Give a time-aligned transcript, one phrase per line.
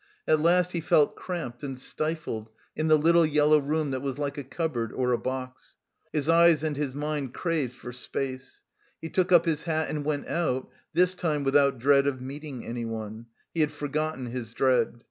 [0.27, 4.35] At last he felt cramped and stifled in the little yellow room that was like
[4.35, 5.75] a cupboard or a box.
[6.11, 8.63] His eyes and his mind craved for space.
[8.99, 13.27] He took up his hat and went out, this time without dread of meeting anyone;
[13.53, 14.99] he had forgotten his dread.